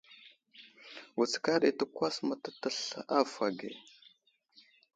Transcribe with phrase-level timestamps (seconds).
[1.15, 3.69] Wutskar ɗi təkwas mətatasl avohw age.